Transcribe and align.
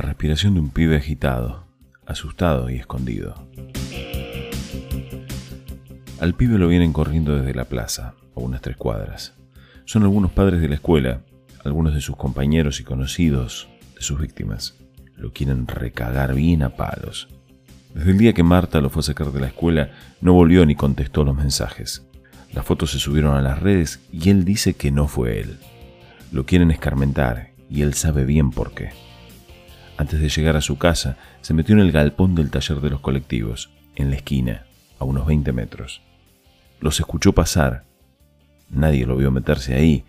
respiración 0.00 0.54
de 0.54 0.60
un 0.60 0.70
pibe 0.70 0.96
agitado, 0.96 1.66
asustado 2.06 2.70
y 2.70 2.76
escondido. 2.76 3.34
Al 6.18 6.34
pibe 6.34 6.56
lo 6.56 6.68
vienen 6.68 6.92
corriendo 6.92 7.36
desde 7.36 7.52
la 7.52 7.64
plaza, 7.64 8.14
a 8.36 8.40
unas 8.40 8.60
tres 8.62 8.76
cuadras. 8.76 9.34
Son 9.84 10.04
algunos 10.04 10.30
padres 10.30 10.60
de 10.60 10.68
la 10.68 10.76
escuela, 10.76 11.22
algunos 11.64 11.94
de 11.94 12.00
sus 12.00 12.16
compañeros 12.16 12.80
y 12.80 12.84
conocidos 12.84 13.68
de 13.94 14.02
sus 14.02 14.20
víctimas. 14.20 14.78
Lo 15.16 15.32
quieren 15.32 15.66
recagar 15.66 16.34
bien 16.34 16.62
a 16.62 16.70
palos. 16.76 17.28
Desde 17.94 18.12
el 18.12 18.18
día 18.18 18.32
que 18.32 18.42
Marta 18.42 18.80
lo 18.80 18.88
fue 18.88 19.00
a 19.00 19.02
sacar 19.02 19.32
de 19.32 19.40
la 19.40 19.48
escuela, 19.48 19.90
no 20.20 20.32
volvió 20.32 20.64
ni 20.64 20.74
contestó 20.74 21.24
los 21.24 21.36
mensajes. 21.36 22.06
Las 22.54 22.64
fotos 22.64 22.92
se 22.92 22.98
subieron 22.98 23.34
a 23.34 23.42
las 23.42 23.60
redes 23.60 24.00
y 24.12 24.30
él 24.30 24.44
dice 24.44 24.74
que 24.74 24.90
no 24.90 25.08
fue 25.08 25.40
él. 25.40 25.58
Lo 26.30 26.46
quieren 26.46 26.70
escarmentar 26.70 27.50
y 27.68 27.82
él 27.82 27.94
sabe 27.94 28.24
bien 28.24 28.50
por 28.50 28.72
qué. 28.72 28.90
Antes 29.96 30.20
de 30.20 30.28
llegar 30.28 30.56
a 30.56 30.60
su 30.60 30.78
casa, 30.78 31.16
se 31.40 31.54
metió 31.54 31.74
en 31.74 31.80
el 31.80 31.92
galpón 31.92 32.34
del 32.34 32.50
taller 32.50 32.80
de 32.80 32.90
los 32.90 33.00
colectivos, 33.00 33.70
en 33.94 34.10
la 34.10 34.16
esquina, 34.16 34.66
a 34.98 35.04
unos 35.04 35.26
20 35.26 35.52
metros. 35.52 36.02
Los 36.80 36.98
escuchó 36.98 37.32
pasar. 37.32 37.84
Nadie 38.70 39.06
lo 39.06 39.16
vio 39.16 39.30
meterse 39.30 39.74
ahí, 39.74 40.04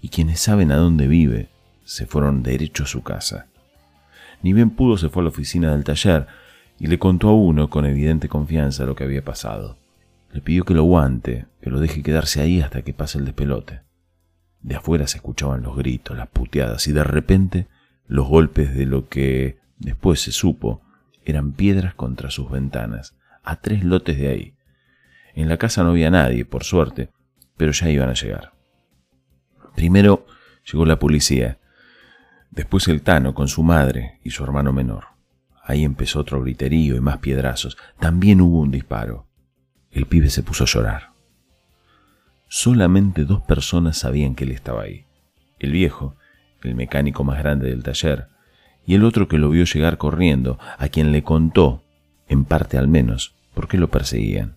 y 0.00 0.08
quienes 0.08 0.40
saben 0.40 0.72
a 0.72 0.76
dónde 0.76 1.06
vive 1.06 1.48
se 1.84 2.06
fueron 2.06 2.42
derecho 2.42 2.84
a 2.84 2.86
su 2.86 3.02
casa. 3.02 3.46
Ni 4.42 4.52
bien 4.52 4.70
pudo 4.70 4.96
se 4.96 5.08
fue 5.08 5.22
a 5.22 5.24
la 5.24 5.30
oficina 5.30 5.72
del 5.72 5.84
taller 5.84 6.26
y 6.78 6.86
le 6.86 6.98
contó 6.98 7.30
a 7.30 7.34
uno 7.34 7.70
con 7.70 7.86
evidente 7.86 8.28
confianza 8.28 8.84
lo 8.84 8.94
que 8.94 9.04
había 9.04 9.24
pasado. 9.24 9.76
Le 10.32 10.40
pidió 10.40 10.64
que 10.64 10.74
lo 10.74 10.82
aguante, 10.82 11.46
que 11.60 11.70
lo 11.70 11.80
deje 11.80 12.02
quedarse 12.02 12.40
ahí 12.40 12.60
hasta 12.60 12.82
que 12.82 12.94
pase 12.94 13.18
el 13.18 13.24
despelote. 13.24 13.80
De 14.60 14.76
afuera 14.76 15.06
se 15.06 15.18
escuchaban 15.18 15.62
los 15.62 15.76
gritos, 15.76 16.16
las 16.16 16.28
puteadas 16.28 16.86
y 16.86 16.92
de 16.92 17.04
repente 17.04 17.66
los 18.08 18.26
golpes 18.26 18.74
de 18.74 18.86
lo 18.86 19.08
que 19.08 19.58
después 19.78 20.20
se 20.20 20.32
supo 20.32 20.82
eran 21.24 21.52
piedras 21.52 21.94
contra 21.94 22.30
sus 22.30 22.50
ventanas, 22.50 23.14
a 23.44 23.56
tres 23.56 23.84
lotes 23.84 24.18
de 24.18 24.28
ahí. 24.28 24.54
En 25.34 25.48
la 25.48 25.58
casa 25.58 25.84
no 25.84 25.90
había 25.90 26.10
nadie, 26.10 26.44
por 26.44 26.64
suerte, 26.64 27.10
pero 27.56 27.72
ya 27.72 27.90
iban 27.90 28.08
a 28.08 28.14
llegar. 28.14 28.52
Primero 29.76 30.26
llegó 30.64 30.84
la 30.86 30.98
policía, 30.98 31.58
después 32.50 32.88
el 32.88 33.02
Tano 33.02 33.34
con 33.34 33.48
su 33.48 33.62
madre 33.62 34.18
y 34.24 34.30
su 34.30 34.42
hermano 34.42 34.72
menor. 34.72 35.04
Ahí 35.62 35.84
empezó 35.84 36.20
otro 36.20 36.40
griterío 36.42 36.96
y 36.96 37.00
más 37.00 37.18
piedrazos. 37.18 37.76
También 38.00 38.40
hubo 38.40 38.60
un 38.60 38.70
disparo. 38.70 39.26
El 39.90 40.06
pibe 40.06 40.30
se 40.30 40.42
puso 40.42 40.64
a 40.64 40.66
llorar. 40.66 41.10
Solamente 42.48 43.26
dos 43.26 43.42
personas 43.42 43.98
sabían 43.98 44.34
que 44.34 44.44
él 44.44 44.52
estaba 44.52 44.82
ahí. 44.82 45.04
El 45.58 45.72
viejo, 45.72 46.16
el 46.62 46.74
mecánico 46.74 47.24
más 47.24 47.38
grande 47.38 47.70
del 47.70 47.82
taller, 47.82 48.28
y 48.86 48.94
el 48.94 49.04
otro 49.04 49.28
que 49.28 49.38
lo 49.38 49.50
vio 49.50 49.64
llegar 49.64 49.98
corriendo, 49.98 50.58
a 50.78 50.88
quien 50.88 51.12
le 51.12 51.22
contó, 51.22 51.82
en 52.28 52.44
parte 52.44 52.78
al 52.78 52.88
menos, 52.88 53.34
por 53.54 53.68
qué 53.68 53.76
lo 53.76 53.88
perseguían. 53.88 54.56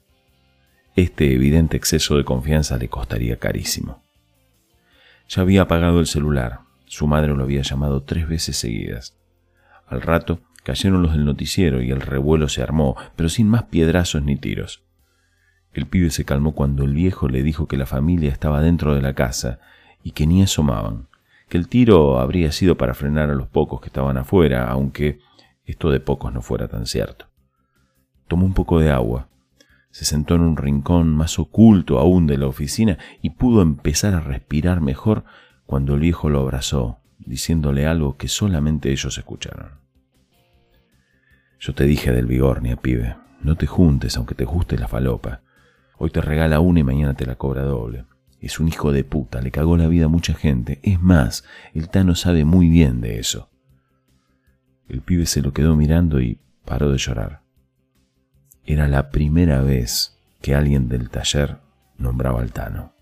Este 0.95 1.33
evidente 1.33 1.77
exceso 1.77 2.17
de 2.17 2.25
confianza 2.25 2.77
le 2.77 2.89
costaría 2.89 3.37
carísimo. 3.37 4.03
Ya 5.29 5.41
había 5.41 5.61
apagado 5.61 5.99
el 5.99 6.07
celular. 6.07 6.61
Su 6.85 7.07
madre 7.07 7.33
lo 7.33 7.43
había 7.43 7.61
llamado 7.61 8.03
tres 8.03 8.27
veces 8.27 8.57
seguidas. 8.57 9.17
Al 9.87 10.01
rato 10.01 10.41
cayeron 10.63 11.01
los 11.01 11.13
del 11.13 11.23
noticiero 11.25 11.81
y 11.81 11.91
el 11.91 12.01
revuelo 12.01 12.49
se 12.49 12.61
armó, 12.61 12.97
pero 13.15 13.29
sin 13.29 13.47
más 13.47 13.63
piedrazos 13.63 14.23
ni 14.23 14.35
tiros. 14.35 14.83
El 15.73 15.85
pibe 15.85 16.09
se 16.09 16.25
calmó 16.25 16.53
cuando 16.53 16.83
el 16.83 16.93
viejo 16.93 17.29
le 17.29 17.43
dijo 17.43 17.67
que 17.67 17.77
la 17.77 17.85
familia 17.85 18.31
estaba 18.31 18.61
dentro 18.61 18.93
de 18.93 19.01
la 19.01 19.13
casa 19.13 19.59
y 20.03 20.11
que 20.11 20.27
ni 20.27 20.43
asomaban, 20.43 21.07
que 21.51 21.57
el 21.57 21.67
tiro 21.67 22.17
habría 22.17 22.53
sido 22.53 22.77
para 22.77 22.93
frenar 22.93 23.29
a 23.29 23.35
los 23.35 23.49
pocos 23.49 23.81
que 23.81 23.87
estaban 23.87 24.15
afuera, 24.17 24.71
aunque 24.71 25.19
esto 25.65 25.91
de 25.91 25.99
pocos 25.99 26.31
no 26.31 26.41
fuera 26.41 26.69
tan 26.69 26.85
cierto. 26.85 27.25
Tomó 28.29 28.45
un 28.45 28.53
poco 28.53 28.79
de 28.79 28.89
agua, 28.89 29.27
se 29.89 30.05
sentó 30.05 30.35
en 30.35 30.43
un 30.43 30.55
rincón 30.55 31.09
más 31.13 31.39
oculto 31.39 31.99
aún 31.99 32.25
de 32.25 32.37
la 32.37 32.47
oficina 32.47 32.97
y 33.21 33.31
pudo 33.31 33.61
empezar 33.61 34.13
a 34.13 34.21
respirar 34.21 34.79
mejor 34.79 35.25
cuando 35.65 35.95
el 35.95 35.99
viejo 35.99 36.29
lo 36.29 36.39
abrazó, 36.39 36.99
diciéndole 37.19 37.85
algo 37.85 38.15
que 38.15 38.29
solamente 38.29 38.89
ellos 38.89 39.17
escucharon. 39.17 39.71
Yo 41.59 41.75
te 41.75 41.83
dije 41.83 42.13
del 42.13 42.27
Vigornia, 42.27 42.77
pibe, 42.77 43.17
no 43.41 43.57
te 43.57 43.67
juntes 43.67 44.15
aunque 44.15 44.35
te 44.35 44.45
guste 44.45 44.77
la 44.77 44.87
falopa. 44.87 45.41
Hoy 45.97 46.11
te 46.11 46.21
regala 46.21 46.61
una 46.61 46.79
y 46.79 46.83
mañana 46.83 47.13
te 47.13 47.25
la 47.25 47.35
cobra 47.35 47.63
doble. 47.63 48.05
Es 48.41 48.59
un 48.59 48.67
hijo 48.67 48.91
de 48.91 49.03
puta, 49.03 49.39
le 49.39 49.51
cagó 49.51 49.77
la 49.77 49.87
vida 49.87 50.05
a 50.05 50.09
mucha 50.09 50.33
gente. 50.33 50.79
Es 50.81 50.99
más, 50.99 51.45
el 51.75 51.89
Tano 51.89 52.15
sabe 52.15 52.43
muy 52.43 52.69
bien 52.69 52.99
de 52.99 53.19
eso. 53.19 53.49
El 54.89 55.01
pibe 55.01 55.27
se 55.27 55.43
lo 55.43 55.53
quedó 55.53 55.75
mirando 55.75 56.19
y 56.19 56.39
paró 56.65 56.91
de 56.91 56.97
llorar. 56.97 57.43
Era 58.65 58.87
la 58.87 59.11
primera 59.11 59.61
vez 59.61 60.17
que 60.41 60.55
alguien 60.55 60.89
del 60.89 61.11
taller 61.11 61.59
nombraba 61.99 62.41
al 62.41 62.51
Tano. 62.51 62.93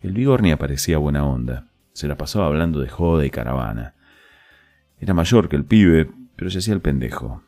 El 0.00 0.12
Vigornia 0.12 0.56
parecía 0.56 0.98
buena 0.98 1.26
onda. 1.26 1.66
Se 1.94 2.06
la 2.06 2.16
pasaba 2.16 2.46
hablando 2.46 2.78
de 2.78 2.88
joda 2.88 3.26
y 3.26 3.30
caravana. 3.30 3.94
Era 5.00 5.14
mayor 5.14 5.48
que 5.48 5.56
el 5.56 5.64
pibe, 5.64 6.08
pero 6.36 6.48
se 6.48 6.58
hacía 6.58 6.74
el 6.74 6.80
pendejo. 6.80 7.42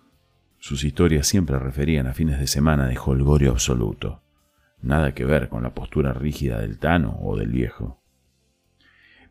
Sus 0.59 0.83
historias 0.83 1.29
siempre 1.29 1.59
referían 1.59 2.09
a 2.09 2.15
fines 2.15 2.41
de 2.41 2.49
semana 2.49 2.89
de 2.89 2.99
holgorio 2.99 3.53
absoluto. 3.53 4.23
Nada 4.83 5.13
que 5.15 5.25
ver 5.25 5.49
con 5.49 5.63
la 5.63 5.75
postura 5.75 6.13
rígida 6.13 6.61
del 6.61 6.79
Tano 6.79 7.19
o 7.23 7.37
del 7.37 7.51
viejo. 7.51 8.03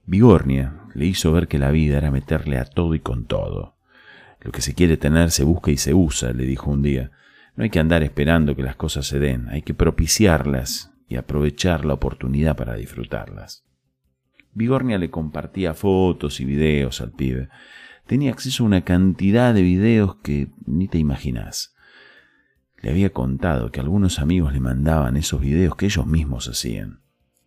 Vigornia 0.06 0.82
le 0.94 1.06
hizo 1.06 1.32
ver 1.32 1.48
que 1.48 1.58
la 1.58 1.72
vida 1.72 1.98
era 1.98 2.12
meterle 2.12 2.58
a 2.58 2.66
todo 2.66 2.96
y 2.96 3.00
con 3.00 3.26
todo. 3.26 3.76
Lo 4.42 4.52
que 4.52 4.62
se 4.62 4.76
quiere 4.76 4.98
tener 4.98 5.32
se 5.32 5.44
busca 5.44 5.72
y 5.72 5.78
se 5.78 5.94
usa, 5.94 6.32
le 6.32 6.46
dijo 6.46 6.70
un 6.70 6.84
día. 6.84 7.12
No 7.56 7.64
hay 7.64 7.70
que 7.70 7.80
andar 7.80 8.04
esperando 8.04 8.56
que 8.56 8.64
las 8.64 8.76
cosas 8.76 9.08
se 9.08 9.20
den, 9.20 9.50
hay 9.50 9.62
que 9.62 9.74
propiciarlas 9.74 10.94
y 11.08 11.16
aprovechar 11.16 11.86
la 11.86 11.94
oportunidad 11.94 12.56
para 12.56 12.76
disfrutarlas. 12.76 13.66
Vigornia 14.54 14.98
le 14.98 15.10
compartía 15.10 15.74
fotos 15.74 16.40
y 16.40 16.46
videos 16.46 17.02
al 17.02 17.12
pibe. 17.12 17.50
Tenía 18.08 18.32
acceso 18.32 18.64
a 18.64 18.68
una 18.68 18.82
cantidad 18.82 19.54
de 19.54 19.62
videos 19.62 20.16
que 20.18 20.50
ni 20.66 20.88
te 20.88 20.98
imaginas. 20.98 21.75
Le 22.82 22.92
había 22.92 23.12
contado 23.12 23.72
que 23.72 23.80
algunos 23.80 24.20
amigos 24.20 24.54
le 24.54 24.60
mandaban 24.60 25.18
esos 25.18 25.42
videos 25.42 25.76
que 25.76 25.86
ellos 25.86 26.06
mismos 26.06 26.48
hacían. 26.48 27.02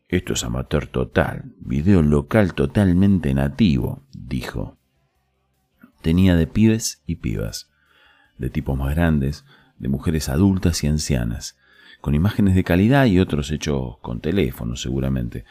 Esto 0.08 0.32
es 0.32 0.42
amateur 0.42 0.86
total, 0.86 1.52
video 1.60 2.02
local 2.02 2.54
totalmente 2.54 3.34
nativo, 3.34 4.02
dijo 4.12 4.78
tenía 6.02 6.36
de 6.36 6.46
pibes 6.46 7.02
y 7.06 7.16
pibas, 7.16 7.70
de 8.38 8.50
tipos 8.50 8.78
más 8.78 8.94
grandes, 8.94 9.44
de 9.78 9.88
mujeres 9.88 10.28
adultas 10.28 10.82
y 10.84 10.86
ancianas, 10.86 11.56
con 12.00 12.14
imágenes 12.14 12.54
de 12.54 12.64
calidad 12.64 13.06
y 13.06 13.20
otros 13.20 13.50
hechos 13.50 13.98
con 13.98 14.20
teléfono 14.20 14.76
seguramente. 14.76 15.44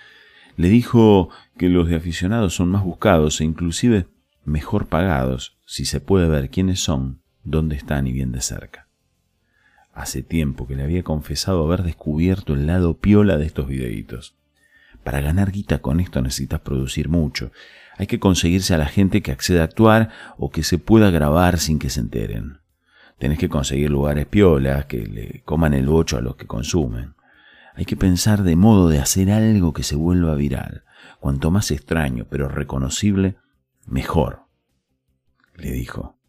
Le 0.56 0.70
dijo 0.70 1.30
que 1.58 1.70
los 1.70 1.88
de 1.88 1.96
aficionados 1.96 2.56
son 2.56 2.70
más 2.70 2.84
buscados 2.84 3.42
e 3.42 3.44
inclusive 3.44 4.08
mejor 4.46 4.88
pagados 4.88 5.58
si 5.66 5.86
se 5.86 6.00
puede 6.00 6.28
ver 6.28 6.50
quiénes 6.50 6.80
son, 6.80 7.22
dónde 7.44 7.76
están 7.76 8.08
y 8.08 8.14
bien 8.14 8.32
de 8.32 8.42
cerca. 8.42 8.87
Hace 9.98 10.22
tiempo 10.22 10.68
que 10.68 10.76
le 10.76 10.84
había 10.84 11.02
confesado 11.02 11.66
haber 11.66 11.82
descubierto 11.82 12.54
el 12.54 12.68
lado 12.68 13.00
piola 13.00 13.38
de 13.38 13.48
estos 13.48 13.68
videitos. 13.68 14.36
Para 15.04 15.22
ganar 15.22 15.52
guita 15.52 15.80
con 15.80 16.00
esto 16.00 16.22
necesitas 16.22 16.60
producir 16.60 17.10
mucho, 17.10 17.52
hay 17.98 18.06
que 18.06 18.20
conseguirse 18.20 18.76
a 18.76 18.78
la 18.78 18.86
gente 18.86 19.24
que 19.24 19.32
acceda 19.32 19.62
a 19.62 19.64
actuar 19.64 20.10
o 20.38 20.52
que 20.52 20.62
se 20.62 20.78
pueda 20.78 21.10
grabar 21.10 21.58
sin 21.58 21.80
que 21.80 21.90
se 21.90 22.02
enteren. 22.02 22.60
Tenés 23.18 23.40
que 23.40 23.50
conseguir 23.50 23.90
lugares 23.90 24.28
piolas 24.28 24.86
que 24.86 25.00
le 25.00 25.42
coman 25.46 25.74
el 25.74 25.88
bocho 25.88 26.16
a 26.16 26.22
los 26.22 26.36
que 26.36 26.46
consumen. 26.46 27.16
Hay 27.74 27.86
que 27.86 27.98
pensar 27.98 28.44
de 28.44 28.56
modo 28.56 28.90
de 28.90 29.00
hacer 29.00 29.32
algo 29.32 29.74
que 29.74 29.82
se 29.82 29.96
vuelva 29.96 30.36
viral. 30.36 30.84
Cuanto 31.20 31.50
más 31.50 31.72
extraño 31.72 32.28
pero 32.30 32.50
reconocible, 32.50 33.38
mejor, 33.88 34.44
le 35.56 35.72
dijo. 35.72 36.20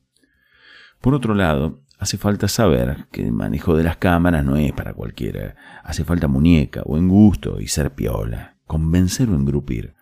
Por 1.02 1.12
otro 1.12 1.34
lado, 1.34 1.82
hace 1.98 2.16
falta 2.16 2.48
saber 2.48 3.06
que 3.10 3.22
el 3.22 3.32
manejo 3.32 3.76
de 3.76 3.84
las 3.84 3.96
cámaras 3.96 4.44
no 4.44 4.56
es 4.56 4.72
para 4.72 4.94
cualquiera. 4.94 5.56
Hace 5.82 6.04
falta 6.04 6.28
muñeca, 6.28 6.82
buen 6.84 7.08
gusto 7.08 7.60
y 7.60 7.66
ser 7.66 7.92
piola, 7.92 8.56
convencer 8.66 9.28
o 9.28 9.34
engrupir 9.34 9.94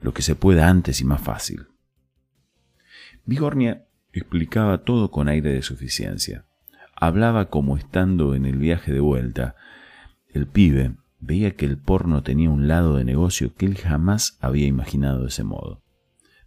lo 0.00 0.12
que 0.12 0.22
se 0.22 0.34
pueda 0.34 0.68
antes 0.68 1.00
y 1.00 1.04
más 1.04 1.20
fácil. 1.20 1.68
Vigornia 3.24 3.86
explicaba 4.12 4.78
todo 4.78 5.10
con 5.10 5.28
aire 5.28 5.52
de 5.52 5.62
suficiencia. 5.62 6.44
Hablaba 6.96 7.48
como 7.50 7.76
estando 7.76 8.34
en 8.34 8.44
el 8.44 8.58
viaje 8.58 8.92
de 8.92 9.00
vuelta. 9.00 9.54
El 10.28 10.46
pibe 10.46 10.96
veía 11.20 11.54
que 11.54 11.66
el 11.66 11.78
porno 11.78 12.22
tenía 12.22 12.50
un 12.50 12.66
lado 12.66 12.96
de 12.96 13.04
negocio 13.04 13.54
que 13.54 13.66
él 13.66 13.78
jamás 13.78 14.38
había 14.40 14.66
imaginado 14.66 15.22
de 15.22 15.28
ese 15.28 15.44
modo. 15.44 15.82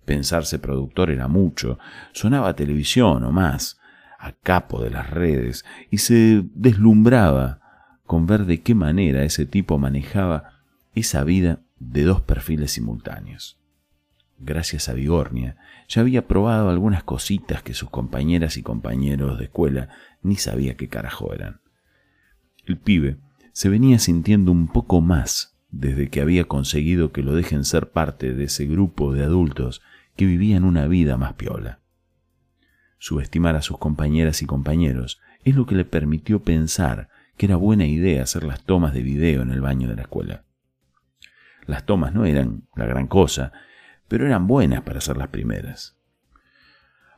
Pensarse 0.03 0.59
productor 0.59 1.09
era 1.09 1.27
mucho, 1.27 1.79
sonaba 2.11 2.55
televisión 2.55 3.23
o 3.23 3.31
más, 3.31 3.79
a 4.25 4.33
capo 4.33 4.81
de 4.81 4.89
las 4.89 5.09
redes, 5.09 5.65
y 5.91 5.99
se 5.99 6.43
deslumbraba 6.55 7.61
con 8.05 8.25
ver 8.25 8.45
de 8.45 8.61
qué 8.61 8.73
manera 8.73 9.23
ese 9.23 9.45
tipo 9.45 9.77
manejaba 9.77 10.61
esa 10.95 11.23
vida 11.23 11.59
de 11.79 12.03
dos 12.03 12.21
perfiles 12.21 12.71
simultáneos. 12.71 13.59
gracias 14.37 14.89
a 14.89 14.93
Vigornia, 14.93 15.55
ya 15.87 16.01
había 16.01 16.27
probado 16.27 16.69
algunas 16.69 17.03
cositas 17.03 17.63
que 17.63 17.73
sus 17.73 17.89
compañeras 17.89 18.57
y 18.57 18.63
compañeros 18.63 19.39
de 19.39 19.45
escuela 19.45 19.89
ni 20.23 20.35
sabía 20.35 20.75
qué 20.75 20.89
carajo 20.89 21.33
eran. 21.33 21.61
El 22.65 22.77
pibe 22.77 23.17
se 23.53 23.69
venía 23.69 23.97
sintiendo 23.99 24.51
un 24.51 24.67
poco 24.67 24.99
más 24.99 25.55
desde 25.69 26.09
que 26.09 26.19
había 26.19 26.45
conseguido 26.45 27.11
que 27.11 27.23
lo 27.23 27.33
dejen 27.33 27.63
ser 27.63 27.91
parte 27.91 28.33
de 28.33 28.45
ese 28.45 28.65
grupo 28.65 29.13
de 29.13 29.23
adultos 29.23 29.81
que 30.17 30.25
vivían 30.25 30.63
una 30.65 30.87
vida 30.87 31.15
más 31.15 31.33
piola. 31.33 31.79
Subestimar 33.05 33.55
a 33.55 33.61
sus 33.61 33.77
compañeras 33.77 34.41
y 34.41 34.47
compañeros 34.47 35.21
es 35.43 35.55
lo 35.55 35.67
que 35.67 35.75
le 35.75 35.85
permitió 35.85 36.41
pensar 36.41 37.09
que 37.37 37.45
era 37.45 37.55
buena 37.55 37.85
idea 37.85 38.23
hacer 38.23 38.43
las 38.43 38.63
tomas 38.63 38.95
de 38.95 39.03
video 39.03 39.43
en 39.43 39.51
el 39.51 39.61
baño 39.61 39.87
de 39.87 39.95
la 39.95 40.01
escuela. 40.01 40.43
Las 41.67 41.85
tomas 41.85 42.15
no 42.15 42.25
eran 42.25 42.63
la 42.75 42.87
gran 42.87 43.05
cosa, 43.05 43.51
pero 44.07 44.25
eran 44.25 44.47
buenas 44.47 44.81
para 44.81 45.01
ser 45.01 45.17
las 45.17 45.27
primeras. 45.27 45.99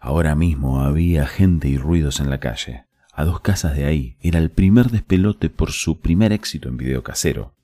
Ahora 0.01 0.35
mismo 0.35 0.81
había 0.81 1.25
gente 1.25 1.69
y 1.69 1.77
ruidos 1.77 2.19
en 2.19 2.29
la 2.29 2.41
calle. 2.41 2.83
A 3.13 3.23
dos 3.23 3.39
casas 3.39 3.73
de 3.73 3.85
ahí 3.85 4.17
era 4.19 4.39
el 4.39 4.51
primer 4.51 4.87
despelote 4.87 5.49
por 5.49 5.71
su 5.71 6.01
primer 6.01 6.33
éxito 6.33 6.67
en 6.67 6.75
video 6.75 7.01
casero. 7.01 7.55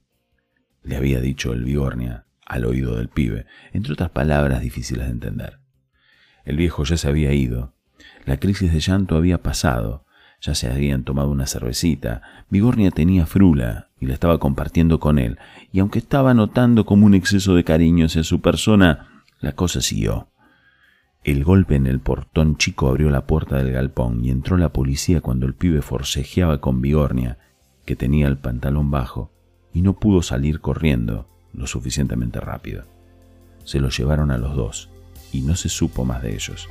Le 0.81 0.95
había 0.95 1.19
dicho 1.19 1.51
el 1.51 1.65
Bigornia 1.65 2.25
al 2.45 2.63
oído 2.63 2.95
del 2.95 3.09
pibe, 3.09 3.47
entre 3.73 3.91
otras 3.91 4.11
palabras 4.11 4.61
difíciles 4.61 5.07
de 5.07 5.11
entender. 5.11 5.59
El 6.45 6.55
viejo 6.55 6.85
ya 6.85 6.95
se 6.95 7.09
había 7.09 7.33
ido. 7.33 7.72
La 8.25 8.37
crisis 8.37 8.71
de 8.71 8.79
llanto 8.79 9.15
había 9.15 9.41
pasado. 9.41 10.05
Ya 10.41 10.55
se 10.55 10.69
habían 10.69 11.03
tomado 11.03 11.29
una 11.29 11.47
cervecita. 11.47 12.21
Bigornia 12.49 12.91
tenía 12.91 13.25
frula 13.25 13.89
y 13.99 14.05
la 14.05 14.13
estaba 14.13 14.39
compartiendo 14.39 14.99
con 14.99 15.17
él, 15.17 15.37
y 15.71 15.79
aunque 15.79 15.99
estaba 15.99 16.33
notando 16.33 16.85
como 16.85 17.05
un 17.05 17.13
exceso 17.13 17.55
de 17.55 17.63
cariño 17.63 18.05
hacia 18.05 18.23
su 18.23 18.41
persona, 18.41 19.23
la 19.39 19.53
cosa 19.53 19.81
siguió. 19.81 20.27
El 21.23 21.45
golpe 21.45 21.75
en 21.75 21.87
el 21.87 22.01
portón 22.01 22.57
chico 22.57 22.89
abrió 22.89 23.09
la 23.09 23.25
puerta 23.25 23.55
del 23.55 23.71
galpón 23.71 24.25
y 24.25 24.29
entró 24.29 24.57
la 24.57 24.73
policía 24.73 25.21
cuando 25.21 25.45
el 25.45 25.53
pibe 25.53 25.81
forcejeaba 25.81 26.59
con 26.59 26.81
Bigornia, 26.81 27.37
que 27.85 27.95
tenía 27.95 28.27
el 28.27 28.37
pantalón 28.37 28.91
bajo, 28.91 29.31
y 29.73 29.81
no 29.81 29.93
pudo 29.93 30.21
salir 30.21 30.59
corriendo 30.59 31.29
lo 31.53 31.67
suficientemente 31.67 32.41
rápido. 32.41 32.83
Se 33.63 33.79
lo 33.79 33.89
llevaron 33.89 34.31
a 34.31 34.37
los 34.37 34.55
dos 34.55 34.89
y 35.31 35.41
no 35.41 35.55
se 35.55 35.69
supo 35.69 36.03
más 36.03 36.21
de 36.21 36.33
ellos. 36.33 36.67